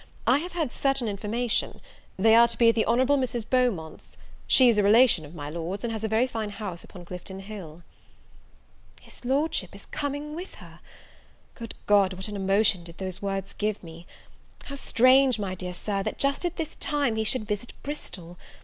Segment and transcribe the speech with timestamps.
[0.25, 1.79] I have had certain information.
[2.17, 3.47] They are to be at the Honourable Mrs.
[3.47, 4.17] Beaumont's.
[4.47, 7.39] She is a relation of my Lord's, and has a very fine house upon Clifton
[7.41, 7.83] Hill."
[8.99, 10.79] His Lordship is coming with her!
[11.53, 14.07] Good God, what an emotion did those words give me!
[14.63, 18.39] How strange, my dear Sir, that, just at this time, he should visit Bristol!